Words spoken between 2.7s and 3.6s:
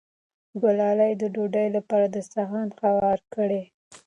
هوار کړ.